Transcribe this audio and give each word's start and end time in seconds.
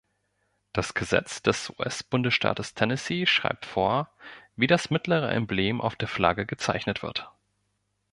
Das 0.73 0.95
Gesetz 0.95 1.43
des 1.43 1.69
US-Bundesstaates 1.77 2.73
Tennessee 2.73 3.27
schreibt 3.27 3.67
vor, 3.67 4.09
wie 4.55 4.65
das 4.65 4.89
mittlere 4.89 5.29
Emblem 5.31 5.79
auf 5.79 5.95
der 5.95 6.07
Flagge 6.07 6.47
gezeichnet 6.47 7.03
wird. 7.03 7.29